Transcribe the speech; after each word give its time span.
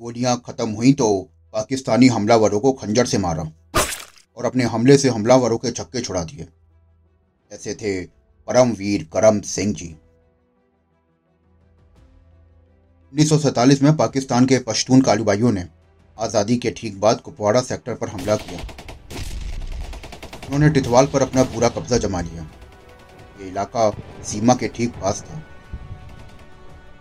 गोलियाँ 0.00 0.36
खत्म 0.46 0.70
हुई 0.70 0.92
तो 0.92 1.06
पाकिस्तानी 1.54 2.06
हमलावरों 2.08 2.60
को 2.60 2.72
खंजर 2.72 3.06
से 3.06 3.18
मारा 3.18 3.42
और 4.38 4.44
अपने 4.44 4.64
हमले 4.64 4.96
से 4.98 5.08
हमलावरों 5.08 5.58
के 5.58 5.70
छक्के 5.70 6.00
छुड़ा 6.00 6.22
दिए। 6.24 6.46
ऐसे 7.50 7.74
थे 7.74 8.00
परमवीर 8.48 9.08
करम 9.12 9.40
सिंह 9.40 9.74
जी। 9.74 9.94
1947 13.12 13.82
में 13.82 13.96
पाकिस्तान 13.96 14.46
के 14.46 14.58
पश्तून 14.58 15.02
कालूबाइयों 15.02 15.52
ने 15.52 15.64
आज़ादी 16.18 16.56
के 16.56 16.70
ठीक 16.70 16.98
बाद 17.00 17.20
कुपवाड़ा 17.20 17.60
सेक्टर 17.62 17.94
पर 17.94 18.08
हमला 18.08 18.36
किया। 18.36 18.60
उन्होंने 20.46 20.70
टिथवाल 20.70 21.06
पर 21.06 21.22
अपना 21.22 21.42
पूरा 21.44 21.68
कब्जा 21.68 21.98
जमा 21.98 22.20
लिया। 22.20 22.42
ये 23.40 23.48
इलाका 23.48 23.90
सीमा 24.24 24.54
के 24.54 24.68
ठीक 24.68 24.90
पास 24.94 25.22
था। 25.22 25.36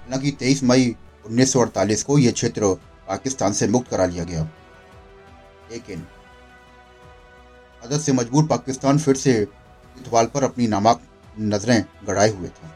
हालाँकि 0.00 0.30
23 0.40 0.62
मई 0.62 0.94
1948 1.26 2.02
को 2.02 2.18
यह 2.18 2.32
क्षेत्र 2.32 2.74
पाकिस्तान 3.08 3.52
से 3.52 3.68
मुक्त 3.68 3.90
करा 3.90 4.06
लिया 4.06 4.24
गया। 4.24 4.50
लेकिन 5.70 6.06
आदत 7.84 8.00
से 8.00 8.12
मजबूर 8.12 8.46
पाकिस्तान 8.46 8.98
फिर 8.98 9.16
से 9.16 9.44
टिथवाल 9.44 10.26
पर 10.26 10.44
अपनी 10.44 10.66
नामक 10.66 11.00
नज़रें 11.40 11.84
गड़ाए 12.06 12.28
हुए 12.28 12.48
थे। 12.48 12.66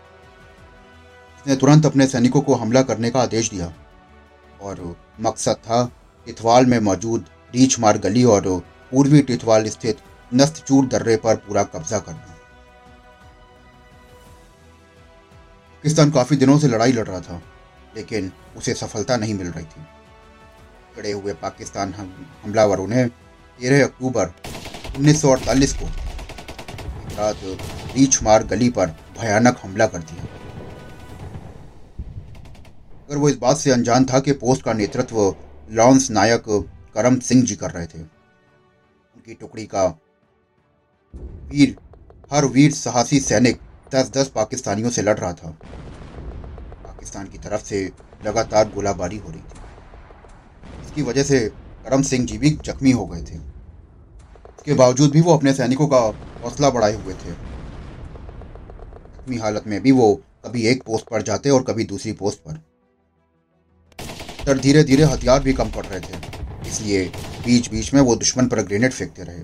उसने 1.36 1.56
तुरंत 1.56 1.86
अपने 1.86 2.06
सैनिकों 2.06 2.40
को 2.40 2.54
हमला 2.54 2.82
करने 2.82 3.10
का 3.10 3.22
आदेश 3.22 3.50
दिया 3.50 3.74
और 4.60 4.96
मकसद 5.20 5.54
था 5.54 5.92
टिथवाल 6.26 6.66
में 6.66 6.78
मौजूद 6.78 7.24
रीछमार 7.54 7.98
गली 7.98 8.24
और 8.24 8.62
पूर्वी 8.90 9.22
टिथवाल 9.22 9.68
स्थित 9.68 9.98
नस्तचूर 10.34 10.86
दर्रे 10.86 11.16
पर 11.16 11.36
पूरा 11.36 11.62
कब्जा 11.62 11.98
करना। 11.98 12.38
पाकिस्तान 15.74 16.10
काफ़ी 16.10 16.36
दिनों 16.36 16.58
से 16.58 16.68
लड़ाई 16.68 16.92
लड़ 16.92 17.06
रहा 17.06 17.20
था। 17.20 17.42
लेकिन 17.96 18.30
उसे 18.56 18.74
सफलता 18.74 19.16
नहीं 19.16 19.34
मिल 19.34 19.46
रही 19.48 19.64
थी। 19.64 19.84
खड़े 20.96 21.12
हुए 21.12 21.32
पाकिस्तान 21.32 21.92
हमलावरों 21.94 22.86
ने 22.88 23.04
तेरह 23.58 23.84
अक्टूबर 23.84 24.32
1948 24.98 25.72
को 25.72 25.86
रात 27.16 27.36
रीछमार 27.96 28.44
गली 28.44 28.68
पर 28.70 28.86
भयानक 29.18 29.58
हमला 29.62 29.86
कर 29.86 29.98
दिया। 30.00 30.24
अगर 33.04 33.16
वो 33.16 33.28
इस 33.28 33.36
बात 33.38 33.56
से 33.56 33.70
अनजान 33.70 34.04
था 34.04 34.20
कि 34.20 34.32
पोस्ट 34.34 34.62
का 34.62 34.72
नेतृत्व 34.72 35.34
लॉन्स 35.70 36.10
नायक 36.10 36.44
करम 36.94 37.18
सिंह 37.20 37.44
जी 37.44 37.56
कर 37.56 37.70
रहे 37.70 37.86
थे, 37.86 37.98
उनकी 37.98 39.34
टुकड़ी 39.34 39.66
का 39.66 39.84
वीर, 41.14 41.76
हर 42.32 42.44
वीर 42.46 42.72
साहसी 42.72 43.20
सैनिक 43.20 43.60
दस 43.94 44.10
दस 44.10 44.28
पाकिस्तानियों 44.28 44.90
से 44.90 45.02
लड़ 45.02 45.18
रहा 45.18 45.32
था। 45.32 45.56
पाकिस्तान 47.04 47.26
की 47.28 47.38
तरफ़ 47.38 47.64
से 47.64 47.78
लगातार 48.24 48.68
गोलाबारी 48.74 49.16
हो 49.16 49.30
रही 49.30 49.40
थी। 49.40 49.60
इसकी 50.84 51.02
वजह 51.02 51.22
से 51.22 51.38
करम 51.84 52.02
सिंह 52.02 52.26
जी 52.26 52.38
भी 52.38 52.50
जख्मी 52.64 52.90
हो 52.92 53.06
गए 53.06 53.22
थे। 53.22 53.34
इसके 53.34 54.74
बावजूद 54.74 55.10
भी 55.10 55.20
वो 55.20 55.34
अपने 55.34 55.52
सैनिकों 55.54 55.86
का 55.86 55.98
हौसला 56.44 56.70
बढ़ाए 56.70 56.94
हुए 56.94 57.14
थे। 57.14 57.32
जख्मी 59.12 59.36
हालत 59.38 59.66
में 59.66 59.80
भी 59.82 59.92
वो 59.92 60.14
कभी 60.44 60.66
एक 60.66 60.82
पोस्ट 60.82 61.08
पर 61.08 61.22
जाते 61.22 61.50
और 61.50 61.62
कभी 61.62 61.84
दूसरी 61.84 62.12
पोस्ट 62.14 62.38
पर। 62.40 62.54
धीरे 64.54 64.82
धीरे 64.84 65.04
हथियार 65.04 65.42
भी 65.42 65.52
कम 65.52 65.70
पड़ 65.70 65.84
रहे 65.86 66.00
थे, 66.00 66.16
इसलिए 66.68 67.04
बीच 67.44 67.70
बीच 67.70 67.92
में 67.94 68.00
वो 68.02 68.16
दुश्मन 68.16 68.46
पर 68.46 68.62
ग्रेनेड 68.62 68.92
फेंकते 68.92 69.22
रहे। 69.22 69.40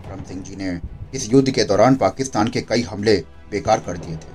करम 0.00 0.22
सिंह 0.24 0.42
जी 0.42 0.56
ने 0.56 0.78
इस 1.14 1.32
युद्ध 1.32 1.50
के 1.50 1.64
दौरान 1.64 1.96
पाकिस्तान 1.96 2.48
के 2.48 2.60
कई 2.62 2.82
हमले 2.84 3.16
बेकार 3.50 3.80
कर 3.80 3.98
दिए 3.98 4.16
थे। 4.16 4.33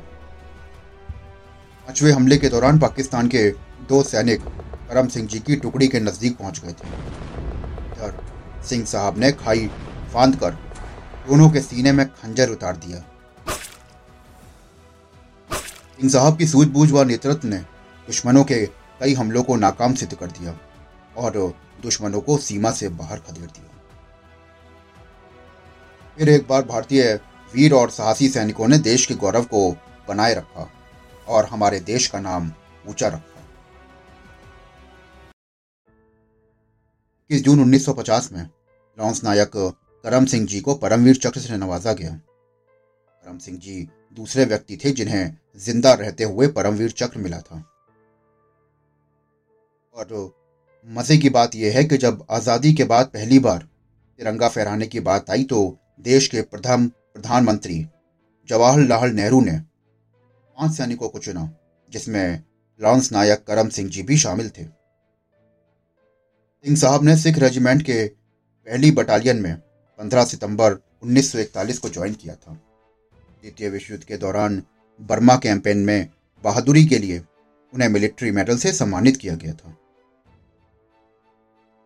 पाँचवें 1.90 2.12
हमले 2.12 2.38
के 2.38 2.50
दौरान 2.50 2.80
पाकिस्तान 2.80 3.28
के 3.28 3.40
दो 3.90 4.02
सैनिक 4.04 4.42
करम 4.90 5.08
सिंह 5.08 5.28
जी 5.28 5.40
की 5.40 5.56
टुकड़ी 5.56 5.88
के 5.88 6.00
नज़दीक 6.00 6.38
पहुँच 6.38 6.60
गए 6.60 6.72
थे। 6.72 6.88
इधर 6.88 8.14
सिंह 8.64 8.84
साहब 8.86 9.18
ने 9.18 9.32
खाई 9.32 9.66
फांद 10.14 10.36
कर 10.36 10.52
दोनों 11.28 11.50
के 11.50 11.60
सीने 11.60 11.92
में 11.92 12.06
खंजर 12.08 12.50
उतार 12.50 12.76
दिया। 12.78 13.00
सिंह 15.50 16.10
साहब 16.10 16.38
की 16.38 16.48
सूझबूझ 16.48 16.92
व 16.92 17.04
नेतृत्व 17.06 17.48
ने 17.48 17.58
दुश्मनों 18.08 18.44
के 18.44 18.66
कई 19.00 19.14
हमलों 19.14 19.44
को 19.44 19.56
नाकाम 19.58 19.94
सिद्ध 19.96 20.14
कर 20.14 20.28
दिया 20.30 20.58
और 21.18 21.44
दुश्मनों 21.84 22.22
को 22.22 22.38
सीमा 22.40 22.72
से 22.72 22.90
बाहर 22.96 23.20
खदेड़ 23.20 23.46
दिया। 23.48 23.70
फिर 26.18 26.30
एक 26.30 26.48
बार 26.50 26.66
भारतीय 26.66 27.14
वीर 27.54 27.74
और 27.74 27.90
साहसी 27.92 28.30
सैनिकों 28.30 28.68
ने 28.68 28.78
देश 28.86 29.06
के 29.06 29.16
गौरव 29.16 29.44
को 29.46 29.70
बनाए 30.10 30.34
रखा। 30.34 30.74
और 31.30 31.46
हमारे 31.46 31.80
देश 31.80 32.08
का 32.08 32.20
नाम 32.20 32.52
ऊँचा 32.88 33.08
रखा 33.08 33.38
इक्कीस 37.30 37.44
जून 37.44 37.60
1950 37.64 38.32
में 38.32 38.42
लॉन्स 38.98 39.24
नायक 39.24 39.52
करम 39.56 40.26
सिंह 40.26 40.46
जी 40.48 40.60
को 40.62 40.74
परमवीर 40.76 41.16
चक्र 41.16 41.40
से 41.40 41.58
नवाजा 41.58 41.94
गया। 41.94 42.12
करम 42.12 43.38
सिंह 43.38 43.58
जी 43.58 43.88
दूसरे 44.18 44.46
व्यक्ति 44.46 44.78
थे 44.78 44.92
जिन्हें 44.92 45.38
ज़िंदा 45.60 45.94
रहते 45.94 46.24
हुए 46.24 46.48
परमवीर 46.48 46.92
चक्र 46.92 47.20
मिला 47.20 47.40
था। 47.40 47.64
और 49.94 50.32
मज़े 50.88 51.18
की 51.18 51.30
बात 51.30 51.56
यह 51.56 51.78
है 51.78 51.84
कि 51.84 51.98
जब 51.98 52.26
आज़ादी 52.32 52.74
के 52.74 52.84
बाद 52.86 53.06
पहली 53.06 53.40
बार 53.40 53.60
तिरंगा 53.60 54.48
फहराने 54.50 54.88
की 54.88 55.00
बात 55.02 55.30
आई 55.30 55.44
तो 55.44 55.60
देश 56.02 56.28
के 56.28 56.42
प्रथम 56.44 56.88
प्रधानमंत्री 56.88 57.86
जवाहरलाल 58.50 59.12
नेहरू 59.12 59.42
ने 59.42 59.60
पाँच 60.60 60.72
सैनिकों 60.72 61.10
को 61.10 61.20
चुना, 61.20 61.54
जिसमें 61.92 62.44
लॉन्स 62.82 63.12
नायक 63.12 63.44
करम 63.48 63.70
सिंह 63.70 63.90
जी 63.90 64.04
भी 64.04 64.18
शामिल 64.18 64.50
थे। 64.50 64.64
सिंह 64.64 66.78
साहब 66.78 67.04
ने 67.04 67.18
सिख 67.18 67.38
रेजिमेंट 67.38 67.82
के 67.82 68.08
पहली 68.08 68.92
बटालियन 68.92 69.38
में 69.38 69.62
15 70.00 70.26
सितंबर 70.26 70.80
1941 71.04 71.78
को 71.78 71.90
ज्वाइन 71.90 72.14
किया 72.14 72.36
था। 72.36 72.54
द्वितीय 72.54 73.70
विश्व 73.70 73.94
युद्ध 73.94 74.04
के 74.04 74.18
दौरान 74.18 74.64
बर्मा 75.02 75.36
कैंपेन 75.36 75.78
में 75.78 76.10
बहादुरी 76.44 76.86
के 76.86 76.98
लिए 76.98 77.22
उन्हें 77.74 77.90
मिलिट्री 77.90 78.32
मेडल 78.32 78.58
से 78.58 78.74
सम्मानित 78.74 79.18
किया 79.18 79.36
गया 79.36 79.54
था। 79.54 79.78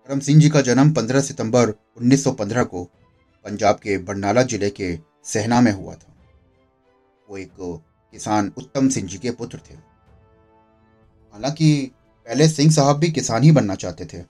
करम 0.07 0.19
सिंह 0.19 0.41
जी 0.41 0.50
का 0.50 0.62
जन्म 0.62 0.94
15 0.94 1.22
सितंबर 1.22 1.69
1915 1.69 2.63
को 2.63 2.89
पंजाब 3.45 3.75
के 3.75 3.97
बरनाला 3.97 4.44
ज़िले 4.44 4.69
के 4.69 5.00
सहना 5.23 5.62
में 5.62 5.72
हुआ 5.72 5.94
था। 5.94 6.16
वो 7.29 7.38
एक 7.38 7.83
किसान 8.13 8.53
उत्तम 8.57 8.90
सिंह 8.90 9.07
जी 9.07 9.18
के 9.18 9.31
पुत्र 9.31 9.62
थे। 9.69 9.74
हालाँकि 11.34 11.91
पहले 12.25 12.50
सिंह 12.50 12.72
साहब 12.72 12.97
भी 12.97 13.12
किसान 13.12 13.44
ही 13.44 13.51
बनना 13.51 13.75
चाहते 13.75 14.06
थे 14.06 14.24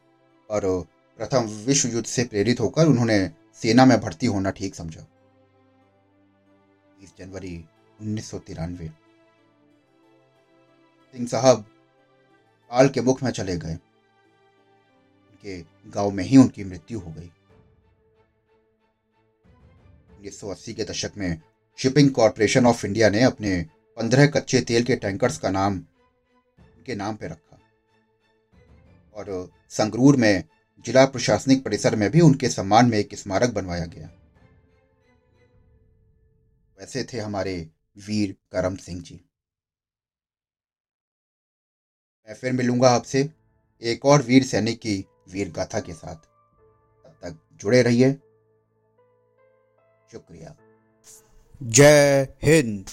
और 0.49 0.87
प्रथम 1.17 1.45
विश्व 1.45 1.89
युद्ध 1.89 2.07
से 2.07 2.23
प्रेरित 2.23 2.59
होकर 2.59 2.87
उन्होंने 2.87 3.31
सेना 3.55 3.85
में 3.85 4.01
भर्ती 4.01 4.25
होना 4.25 4.51
ठीक 4.51 4.75
समझा। 4.75 5.05
जनवरी 7.19 7.65
उन्नीस 8.01 8.31
सिंह 11.13 11.27
साहब 11.27 11.61
काल 12.69 12.89
के 12.89 13.01
मुख 13.01 13.23
में 13.23 13.31
चले 13.31 13.57
गए। 13.57 13.73
उनके 13.73 15.61
गाँव 15.89 16.11
में 16.11 16.23
ही 16.23 16.37
उनकी 16.37 16.63
मृत्यु 16.63 16.99
हो 16.99 17.11
गई। 17.11 17.31
1980 20.19 20.73
के 20.73 20.83
दशक 20.83 21.11
में 21.17 21.41
शिपिंग 21.77 22.11
कॉरपोरेशन 22.11 22.65
ऑफ़ 22.65 22.85
इंडिया 22.85 23.09
ने 23.09 23.23
अपने 23.23 23.65
पंद्रह 23.97 24.27
कच्चे 24.27 24.61
तेल 24.61 24.83
के 24.83 24.95
टैंकर्स 24.95 25.37
का 25.37 25.49
नाम, 25.49 25.73
उनके 26.59 26.95
नाम 26.95 27.15
पर 27.15 27.25
रखा। 27.25 27.59
और 29.13 29.51
संगरूर 29.69 30.15
में 30.15 30.43
जिला 30.85 31.05
प्रशासनिक 31.05 31.63
परिसर 31.63 31.95
में 31.95 32.09
भी 32.09 32.21
उनके 32.21 32.49
सम्मान 32.49 32.89
में 32.89 32.97
एक 32.97 33.15
स्मारक 33.15 33.49
बनवाया 33.49 33.85
गया। 33.85 34.09
वैसे 36.79 37.03
थे 37.03 37.19
हमारे 37.19 37.69
वीर 38.07 38.35
करम 38.51 38.75
सिंह 38.75 39.01
जी। 39.01 39.25
मैं 42.27 42.35
फिर 42.35 42.53
मिलूँगा 42.53 42.89
आपसे 42.89 43.29
एक 43.81 44.05
और 44.05 44.21
वीर 44.21 44.43
सैनिक 44.43 44.79
की 44.79 45.05
वीर 45.29 45.51
गाथा 45.51 45.79
के 45.79 45.93
साथ। 45.93 46.15
तब 46.15 47.17
तक 47.23 47.39
जुड़े 47.53 47.81
रहिए। 47.81 48.13
शुक्रिया। 50.11 50.55
जय 51.62 52.28
हिंद 52.42 52.90